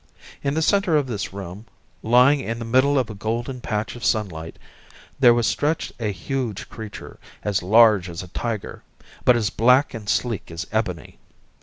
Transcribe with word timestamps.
In 0.41 0.55
the 0.55 0.63
centre 0.63 0.97
of 0.97 1.05
this 1.05 1.31
room, 1.31 1.67
lying 2.01 2.39
in 2.39 2.57
the 2.57 2.65
middle 2.65 2.97
of 2.97 3.11
a 3.11 3.13
golden 3.13 3.61
patch 3.61 3.95
of 3.95 4.03
sunlight, 4.03 4.57
there 5.19 5.31
was 5.31 5.45
stretched 5.45 5.91
a 5.99 6.07
huge 6.11 6.69
creature, 6.69 7.19
as 7.43 7.61
large 7.61 8.09
as 8.09 8.23
a 8.23 8.27
tiger, 8.29 8.81
but 9.25 9.35
as 9.35 9.51
black 9.51 9.93
and 9.93 10.09
sleek 10.09 10.49
as 10.49 10.65
ebony. 10.71 11.19